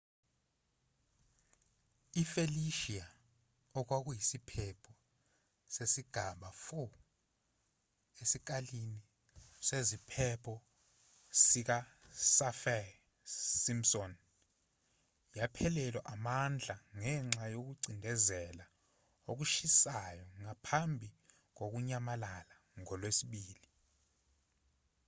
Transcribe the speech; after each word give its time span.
i-felicia 2.21 3.05
okwakuyisiphepho 3.79 4.93
sesigaba 5.73 6.49
4 6.67 6.89
esikalini 8.21 8.99
seziphepho 9.67 10.55
sikasaffir-simpson 11.43 14.11
yaphelelwa 15.37 16.01
amandla 16.13 16.75
ngenxa 16.99 17.45
yokucindezela 17.53 18.65
okushisayo 19.31 20.25
ngaphambi 20.43 21.09
kokunyamalala 21.57 22.55
ngolwesibili 22.79 23.67